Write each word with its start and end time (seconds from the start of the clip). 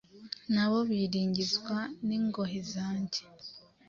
na 0.53 0.65
bo 0.69 0.77
biringizwa 0.89 1.77
n’ingoyi 2.05 2.61
zanjye, 2.71 3.21